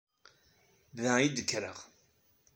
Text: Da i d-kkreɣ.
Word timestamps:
Da 1.01 1.13
i 1.25 1.27
d-kkreɣ. 1.35 1.77